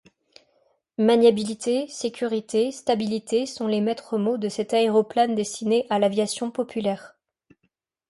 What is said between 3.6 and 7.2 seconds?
les maitres mots de cet aéroplane destiné à l'aviation populaire.